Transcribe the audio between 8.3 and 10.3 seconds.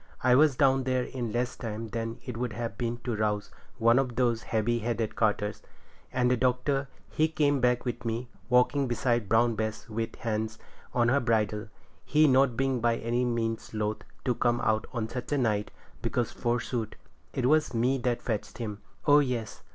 walking beside Brown Bess with his